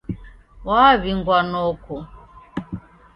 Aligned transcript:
Waw'ingwa 0.67 1.37
noko 1.51 1.95